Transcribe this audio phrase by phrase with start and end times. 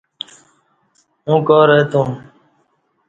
[1.27, 2.09] اوں کار اتوم۔